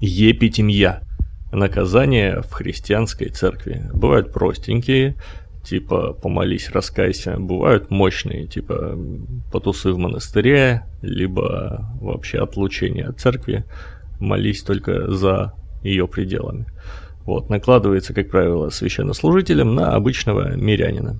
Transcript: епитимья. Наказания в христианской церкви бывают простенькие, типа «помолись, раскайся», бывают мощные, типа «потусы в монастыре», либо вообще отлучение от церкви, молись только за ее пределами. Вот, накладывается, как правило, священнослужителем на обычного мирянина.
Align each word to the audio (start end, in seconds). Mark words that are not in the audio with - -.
епитимья. 0.00 1.02
Наказания 1.52 2.42
в 2.42 2.52
христианской 2.52 3.28
церкви 3.28 3.82
бывают 3.92 4.32
простенькие, 4.32 5.16
типа 5.64 6.12
«помолись, 6.12 6.70
раскайся», 6.70 7.36
бывают 7.38 7.90
мощные, 7.90 8.46
типа 8.46 8.98
«потусы 9.52 9.92
в 9.92 9.98
монастыре», 9.98 10.84
либо 11.02 11.90
вообще 12.00 12.38
отлучение 12.38 13.06
от 13.06 13.20
церкви, 13.20 13.64
молись 14.20 14.62
только 14.62 15.10
за 15.10 15.54
ее 15.82 16.06
пределами. 16.06 16.66
Вот, 17.24 17.50
накладывается, 17.50 18.14
как 18.14 18.30
правило, 18.30 18.70
священнослужителем 18.70 19.74
на 19.74 19.94
обычного 19.94 20.56
мирянина. 20.56 21.18